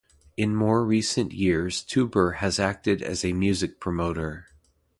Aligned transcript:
In 0.35 0.55
more 0.55 0.83
recent 0.83 1.31
years 1.31 1.83
Touber 1.83 2.37
has 2.37 2.57
acted 2.57 3.03
as 3.03 3.23
a 3.23 3.33
music 3.33 3.79
promoter. 3.79 4.47